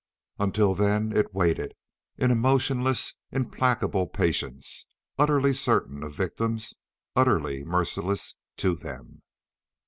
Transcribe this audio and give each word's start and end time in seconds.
Until 0.39 0.73
then 0.73 1.15
it 1.15 1.31
waited 1.31 1.75
in 2.17 2.31
a 2.31 2.35
motionless, 2.35 3.13
implacable 3.31 4.07
patience; 4.07 4.87
utterly 5.19 5.53
certain 5.53 6.01
of 6.01 6.15
victims, 6.15 6.73
utterly 7.15 7.63
merciless 7.63 8.33
to 8.57 8.73
them. 8.73 9.21